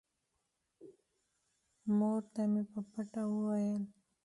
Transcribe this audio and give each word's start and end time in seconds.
مور 1.97 2.21
ته 2.33 2.41
مې 2.51 2.63
په 2.71 2.79
پټه 2.91 3.23
وويل. 3.31 3.83